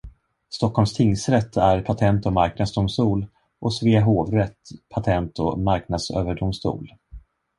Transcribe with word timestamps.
Stockholms 0.49 0.93
tingsrätt 0.93 1.57
är 1.57 1.81
Patent- 1.81 2.25
och 2.25 2.33
marknadsdomstol 2.33 3.25
och 3.59 3.73
Svea 3.73 4.01
hovrätt 4.01 4.57
Patent- 4.89 5.39
och 5.39 5.59
marknadsöverdomstol. 5.59 6.89